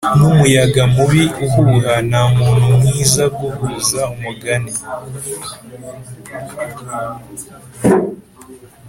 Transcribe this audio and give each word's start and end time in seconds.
numuyaga 0.17 0.83
mubi 0.95 1.23
uhuha 1.45 1.93
ntamuntu 2.09 2.67
mwiza 2.83 3.23
guhuza 3.37 4.01
umugani 4.15 4.73